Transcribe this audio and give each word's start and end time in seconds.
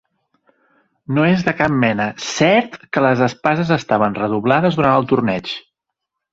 No 1.17 1.25
és 1.31 1.43
de 1.49 1.53
cap 1.59 1.75
manera 1.83 2.07
cert 2.29 2.81
que 2.97 3.05
les 3.09 3.23
espases 3.29 3.75
estaven 3.79 4.19
reblades 4.25 4.81
durant 4.83 4.99
el 5.03 5.09
torneig. 5.15 5.57